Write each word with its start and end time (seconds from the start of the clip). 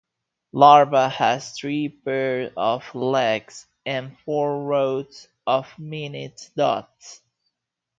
Larva 0.51 1.09
has 1.09 1.51
three 1.51 1.87
pairs 1.87 2.51
of 2.57 2.95
legs 2.95 3.67
and 3.85 4.17
four 4.25 4.63
rows 4.63 5.27
of 5.45 5.67
minute 5.77 6.49
dots. 6.57 7.21